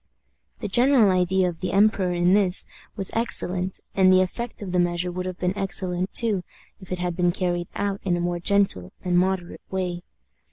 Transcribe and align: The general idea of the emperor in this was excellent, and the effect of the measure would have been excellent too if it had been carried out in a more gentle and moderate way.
The 0.61 0.67
general 0.67 1.11
idea 1.11 1.47
of 1.47 1.59
the 1.59 1.73
emperor 1.73 2.11
in 2.11 2.33
this 2.33 2.65
was 2.95 3.11
excellent, 3.13 3.79
and 3.93 4.11
the 4.11 4.21
effect 4.23 4.63
of 4.63 4.71
the 4.71 4.79
measure 4.79 5.11
would 5.11 5.27
have 5.27 5.37
been 5.37 5.55
excellent 5.55 6.11
too 6.11 6.41
if 6.79 6.91
it 6.91 6.97
had 6.97 7.15
been 7.15 7.31
carried 7.31 7.67
out 7.75 8.01
in 8.03 8.17
a 8.17 8.19
more 8.19 8.39
gentle 8.39 8.91
and 9.05 9.15
moderate 9.15 9.61
way. 9.69 10.01